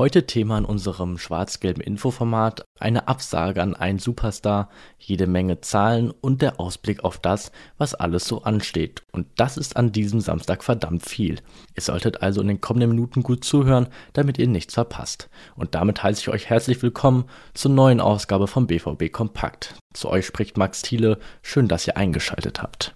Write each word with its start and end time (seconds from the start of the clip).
Heute 0.00 0.24
Thema 0.24 0.56
in 0.56 0.64
unserem 0.64 1.18
schwarz-gelben 1.18 1.82
Infoformat, 1.82 2.64
eine 2.78 3.06
Absage 3.06 3.60
an 3.60 3.76
einen 3.76 3.98
Superstar, 3.98 4.70
jede 4.98 5.26
Menge 5.26 5.60
Zahlen 5.60 6.10
und 6.10 6.40
der 6.40 6.58
Ausblick 6.58 7.04
auf 7.04 7.18
das, 7.18 7.52
was 7.76 7.92
alles 7.92 8.24
so 8.26 8.42
ansteht. 8.44 9.02
Und 9.12 9.26
das 9.36 9.58
ist 9.58 9.76
an 9.76 9.92
diesem 9.92 10.22
Samstag 10.22 10.64
verdammt 10.64 11.04
viel. 11.04 11.42
Ihr 11.76 11.82
solltet 11.82 12.22
also 12.22 12.40
in 12.40 12.48
den 12.48 12.62
kommenden 12.62 12.88
Minuten 12.88 13.22
gut 13.22 13.44
zuhören, 13.44 13.88
damit 14.14 14.38
ihr 14.38 14.48
nichts 14.48 14.72
verpasst. 14.72 15.28
Und 15.54 15.74
damit 15.74 16.02
heiße 16.02 16.22
ich 16.22 16.28
euch 16.30 16.48
herzlich 16.48 16.82
willkommen 16.82 17.26
zur 17.52 17.70
neuen 17.70 18.00
Ausgabe 18.00 18.46
vom 18.46 18.66
BVB 18.66 19.12
Kompakt. 19.12 19.74
Zu 19.92 20.08
euch 20.08 20.24
spricht 20.24 20.56
Max 20.56 20.80
Thiele, 20.80 21.18
schön, 21.42 21.68
dass 21.68 21.86
ihr 21.86 21.98
eingeschaltet 21.98 22.62
habt. 22.62 22.94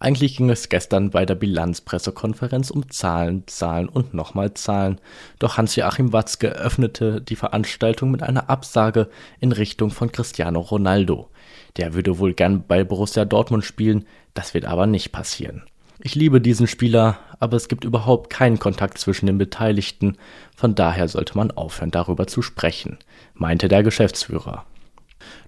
Eigentlich 0.00 0.36
ging 0.36 0.50
es 0.50 0.68
gestern 0.68 1.10
bei 1.10 1.24
der 1.24 1.36
Bilanzpressekonferenz 1.36 2.70
um 2.70 2.90
Zahlen, 2.90 3.44
Zahlen 3.46 3.88
und 3.88 4.12
nochmal 4.12 4.54
Zahlen. 4.54 5.00
Doch 5.38 5.56
Hans-Joachim 5.56 6.12
Watzke 6.12 6.48
öffnete 6.48 7.20
die 7.20 7.36
Veranstaltung 7.36 8.10
mit 8.10 8.22
einer 8.22 8.50
Absage 8.50 9.08
in 9.40 9.52
Richtung 9.52 9.90
von 9.90 10.10
Cristiano 10.10 10.60
Ronaldo. 10.60 11.30
Der 11.76 11.94
würde 11.94 12.18
wohl 12.18 12.34
gern 12.34 12.64
bei 12.66 12.84
Borussia 12.84 13.24
Dortmund 13.24 13.64
spielen, 13.64 14.06
das 14.34 14.52
wird 14.52 14.64
aber 14.64 14.86
nicht 14.86 15.12
passieren. 15.12 15.62
Ich 16.00 16.14
liebe 16.14 16.40
diesen 16.40 16.66
Spieler, 16.66 17.18
aber 17.38 17.56
es 17.56 17.68
gibt 17.68 17.84
überhaupt 17.84 18.28
keinen 18.28 18.58
Kontakt 18.58 18.98
zwischen 18.98 19.26
den 19.26 19.38
Beteiligten, 19.38 20.16
von 20.56 20.74
daher 20.74 21.08
sollte 21.08 21.36
man 21.36 21.52
aufhören, 21.52 21.92
darüber 21.92 22.26
zu 22.26 22.42
sprechen, 22.42 22.98
meinte 23.34 23.68
der 23.68 23.82
Geschäftsführer. 23.82 24.66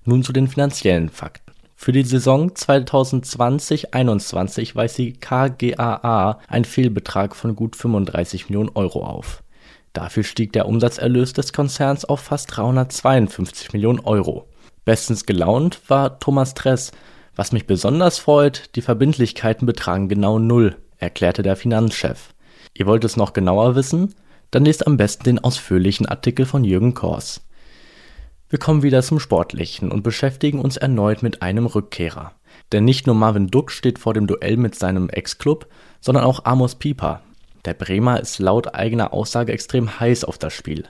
Nun 0.05 0.23
zu 0.23 0.33
den 0.33 0.49
finanziellen 0.49 1.09
Fakten. 1.09 1.46
Für 1.79 1.93
die 1.93 2.03
Saison 2.03 2.55
2020/21 2.55 4.75
weist 4.75 4.99
die 4.99 5.13
KGaA 5.13 6.41
einen 6.49 6.65
Fehlbetrag 6.65 7.37
von 7.37 7.55
gut 7.55 7.77
35 7.77 8.49
Millionen 8.49 8.71
Euro 8.71 9.05
auf. 9.05 9.43
Dafür 9.93 10.25
stieg 10.25 10.53
der 10.53 10.67
Umsatzerlös 10.67 11.35
des 11.35 11.53
Konzerns 11.53 12.05
auf 12.05 12.21
fast 12.21 12.57
352 12.57 13.73
Millionen 13.73 14.01
Euro. 14.01 14.49
Bestens 14.85 15.27
gelaunt 15.27 15.81
war 15.89 16.19
Thomas 16.19 16.55
Dress. 16.55 16.93
Was 17.37 17.53
mich 17.53 17.67
besonders 17.67 18.19
freut, 18.19 18.75
die 18.75 18.83
Verbindlichkeiten 18.83 19.67
betragen 19.67 20.09
genau 20.09 20.39
null, 20.39 20.77
erklärte 20.97 21.43
der 21.43 21.57
Finanzchef. 21.57 22.35
Ihr 22.75 22.87
wollt 22.87 23.05
es 23.05 23.17
noch 23.17 23.33
genauer 23.33 23.77
wissen? 23.77 24.15
Dann 24.51 24.65
lest 24.65 24.87
am 24.87 24.97
besten 24.97 25.25
den 25.25 25.39
ausführlichen 25.39 26.07
Artikel 26.07 26.47
von 26.47 26.65
Jürgen 26.65 26.95
Kors. 26.95 27.46
Wir 28.49 28.61
kommen 28.61 28.85
wieder 28.85 29.03
zum 29.03 29.19
Sportlichen 29.19 29.91
und 29.91 30.03
beschäftigen 30.03 30.61
uns 30.61 30.77
erneut 30.77 31.23
mit 31.23 31.43
einem 31.43 31.67
Rückkehrer. 31.67 32.33
Denn 32.71 32.85
nicht 32.85 33.07
nur 33.07 33.17
Marvin 33.17 33.49
Duck 33.49 33.73
steht 33.73 33.99
vor 33.99 34.15
dem 34.15 34.29
Duell 34.29 34.57
mit 34.57 34.77
seinem 34.77 35.09
Ex-Club, 35.09 35.67
sondern 36.01 36.25
auch 36.25 36.45
Amos 36.45 36.77
Pieper. 36.77 37.23
Der 37.65 37.75
Bremer 37.75 38.21
ist 38.21 38.39
laut 38.39 38.75
eigener 38.75 39.13
Aussage 39.13 39.53
extrem 39.53 39.99
heiß 39.99 40.23
auf 40.25 40.39
das 40.39 40.53
Spiel. 40.53 40.85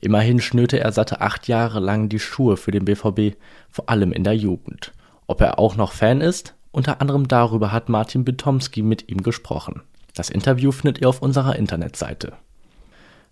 Immerhin 0.00 0.40
schnürte 0.40 0.78
er 0.78 0.92
satte 0.92 1.20
acht 1.20 1.48
Jahre 1.48 1.80
lang 1.80 2.08
die 2.08 2.20
Schuhe 2.20 2.56
für 2.56 2.70
den 2.70 2.84
BVB, 2.84 3.36
vor 3.68 3.88
allem 3.88 4.12
in 4.12 4.22
der 4.22 4.36
Jugend. 4.36 4.92
Ob 5.26 5.40
er 5.40 5.58
auch 5.58 5.74
noch 5.74 5.92
Fan 5.92 6.20
ist? 6.20 6.54
Unter 6.70 7.00
anderem 7.00 7.26
darüber 7.26 7.72
hat 7.72 7.88
Martin 7.88 8.24
Bitomski 8.24 8.82
mit 8.82 9.08
ihm 9.10 9.24
gesprochen. 9.24 9.82
Das 10.14 10.30
Interview 10.30 10.70
findet 10.70 11.00
ihr 11.00 11.08
auf 11.08 11.20
unserer 11.20 11.56
Internetseite. 11.56 12.34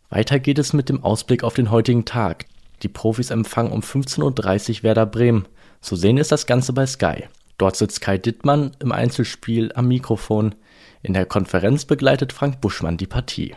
Weiter 0.08 0.40
geht 0.40 0.58
es 0.58 0.72
mit 0.72 0.88
dem 0.88 1.04
Ausblick 1.04 1.44
auf 1.44 1.54
den 1.54 1.70
heutigen 1.70 2.04
Tag. 2.04 2.46
Die 2.82 2.88
Profis 2.88 3.30
empfangen 3.30 3.72
um 3.72 3.82
15:30 3.82 4.78
Uhr 4.78 4.82
Werder 4.82 5.06
Bremen. 5.06 5.46
Zu 5.80 5.96
sehen 5.96 6.18
ist 6.18 6.32
das 6.32 6.46
Ganze 6.46 6.72
bei 6.72 6.86
Sky. 6.86 7.24
Dort 7.58 7.76
sitzt 7.76 8.00
Kai 8.00 8.16
Dittmann 8.16 8.72
im 8.80 8.92
Einzelspiel 8.92 9.72
am 9.74 9.88
Mikrofon. 9.88 10.54
In 11.02 11.12
der 11.12 11.26
Konferenz 11.26 11.84
begleitet 11.84 12.32
Frank 12.32 12.60
Buschmann 12.60 12.96
die 12.96 13.06
Partie. 13.06 13.54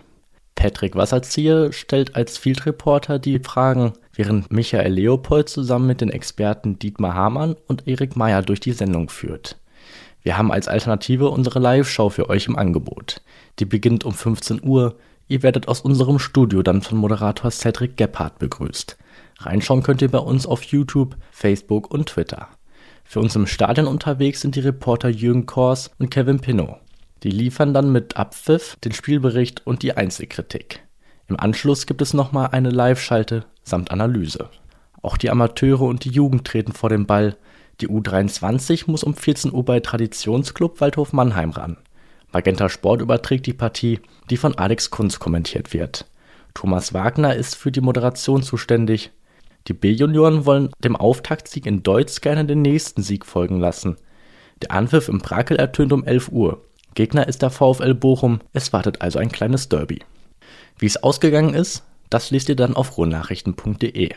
Patrick 0.56 0.96
Wasserzieher 0.96 1.72
stellt 1.72 2.16
als 2.16 2.38
Field 2.38 2.66
Reporter 2.66 3.20
die 3.20 3.40
Fragen, 3.40 3.94
während 4.14 4.52
Michael 4.52 4.94
Leopold 4.94 5.50
zusammen 5.50 5.88
mit 5.88 6.02
den 6.02 6.10
Experten 6.10 6.80
Dietmar 6.80 7.14
Hamann 7.16 7.56
und 7.68 7.88
Erik 7.88 8.16
Meyer 8.16 8.42
durch 8.42 8.60
die 8.60 8.72
Sendung 8.72 9.10
führt. 9.10 9.58
Wir 10.22 10.38
haben 10.38 10.52
als 10.52 10.68
Alternative 10.68 11.30
unsere 11.30 11.60
Live-Show 11.60 12.10
für 12.10 12.30
euch 12.30 12.48
im 12.48 12.58
Angebot. 12.58 13.22
Die 13.60 13.66
beginnt 13.66 14.06
um 14.06 14.14
15 14.14 14.64
Uhr. 14.64 14.96
Ihr 15.28 15.44
werdet 15.44 15.68
aus 15.68 15.82
unserem 15.82 16.20
Studio 16.20 16.62
dann 16.62 16.82
von 16.82 16.98
Moderator 16.98 17.52
Cedric 17.52 17.98
Gebhardt 17.98 18.40
begrüßt. 18.40 18.98
Reinschauen 19.46 19.84
könnt 19.84 20.02
ihr 20.02 20.12
bei 20.12 20.20
uns 20.20 20.46
auf 20.46 20.64
YouTube, 20.64 21.16
Facebook 21.32 21.92
und 21.92 22.08
Twitter. 22.10 22.50
Für 23.04 23.20
uns 23.20 23.36
im 23.36 23.48
Stadion 23.48 23.88
unterwegs 23.88 24.42
sind 24.42 24.56
die 24.56 24.62
Reporter 24.62 25.10
Jürgen 25.10 25.46
Kors 25.46 25.92
und 26.00 26.10
Kevin 26.10 26.40
Pinnow. 26.40 26.78
Die 27.24 27.32
liefern 27.32 27.74
dann 27.74 27.92
mit 27.92 28.18
Abpfiff 28.18 28.78
den 28.84 28.92
Spielbericht 28.92 29.66
und 29.66 29.84
die 29.84 29.96
Einzelkritik. 29.96 30.82
Im 31.28 31.40
Anschluss 31.40 31.86
gibt 31.86 32.02
es 32.02 32.14
nochmal 32.14 32.50
eine 32.52 32.70
Live-Schalte 32.70 33.46
samt 33.64 33.92
Analyse. 33.92 34.50
Auch 35.02 35.18
die 35.18 35.30
Amateure 35.30 35.82
und 35.82 36.06
die 36.06 36.12
Jugend 36.12 36.46
treten 36.46 36.74
vor 36.74 36.90
den 36.90 37.06
Ball. 37.06 37.36
Die 37.82 37.88
U23 37.88 38.90
muss 38.90 39.04
um 39.04 39.16
14 39.16 39.52
Uhr 39.52 39.66
bei 39.66 39.80
Traditionsclub 39.80 40.80
Waldhof 40.80 41.14
Mannheim 41.14 41.52
ran. 41.52 41.78
Magenta 42.32 42.70
Sport 42.70 43.02
überträgt 43.02 43.46
die 43.46 43.54
Partie, 43.54 44.00
die 44.30 44.38
von 44.38 44.58
Alex 44.58 44.90
Kunz 44.90 45.20
kommentiert 45.20 45.74
wird. 45.74 46.06
Thomas 46.54 46.94
Wagner 46.94 47.36
ist 47.36 47.56
für 47.56 47.72
die 47.72 47.82
Moderation 47.82 48.44
zuständig. 48.44 49.12
Die 49.68 49.74
B-Junioren 49.74 50.46
wollen 50.46 50.70
dem 50.84 50.96
Auftaktsieg 50.96 51.66
in 51.66 51.84
Deutz 51.84 52.22
gerne 52.22 52.46
den 52.46 52.62
nächsten 52.62 53.02
Sieg 53.02 53.26
folgen 53.26 53.60
lassen. 53.60 53.98
Der 54.62 54.72
Anpfiff 54.72 55.08
im 55.08 55.20
Brakel 55.20 55.58
ertönt 55.58 55.94
um 55.94 56.04
11 56.04 56.30
Uhr. 56.30 56.66
Gegner 56.96 57.28
ist 57.28 57.42
der 57.42 57.50
VfL 57.50 57.94
Bochum, 57.94 58.40
es 58.52 58.74
wartet 58.74 59.02
also 59.02 59.20
ein 59.20 59.32
kleines 59.32 59.70
Derby. 59.70 60.00
Wie 60.78 60.86
es 60.86 61.02
ausgegangen 61.02 61.54
ist, 61.54 61.84
das 62.10 62.30
lest 62.30 62.50
ihr 62.50 62.56
dann 62.56 62.76
auf 62.76 62.98
ruhrnachrichten.de. 62.98 64.12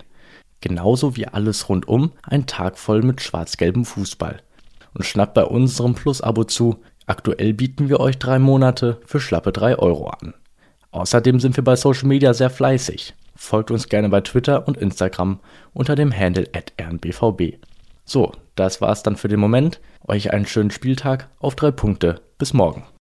Genauso 0.60 1.16
wie 1.16 1.26
alles 1.26 1.68
rundum, 1.68 2.12
ein 2.22 2.46
Tag 2.46 2.78
voll 2.78 3.02
mit 3.02 3.20
schwarz-gelbem 3.20 3.84
Fußball. 3.84 4.42
Und 4.94 5.04
schnappt 5.04 5.34
bei 5.34 5.44
unserem 5.44 5.94
Plus-Abo 5.94 6.44
zu, 6.44 6.80
aktuell 7.06 7.54
bieten 7.54 7.88
wir 7.88 8.00
euch 8.00 8.18
drei 8.18 8.38
Monate 8.38 9.00
für 9.06 9.20
schlappe 9.20 9.52
3 9.52 9.78
Euro 9.78 10.08
an. 10.08 10.34
Außerdem 10.90 11.40
sind 11.40 11.56
wir 11.56 11.64
bei 11.64 11.76
Social 11.76 12.08
Media 12.08 12.34
sehr 12.34 12.50
fleißig. 12.50 13.14
Folgt 13.36 13.70
uns 13.70 13.88
gerne 13.88 14.08
bei 14.08 14.22
Twitter 14.22 14.66
und 14.66 14.78
Instagram 14.78 15.40
unter 15.74 15.94
dem 15.94 16.16
Handle 16.16 16.48
@rnbvb. 16.80 17.58
So, 18.04 18.32
das 18.54 18.80
war's 18.80 19.02
dann 19.02 19.16
für 19.16 19.28
den 19.28 19.40
Moment. 19.40 19.80
Euch 20.08 20.32
einen 20.32 20.46
schönen 20.46 20.70
Spieltag 20.70 21.28
auf 21.38 21.54
drei 21.54 21.70
Punkte. 21.70 22.22
Bis 22.38 22.54
morgen. 22.54 22.86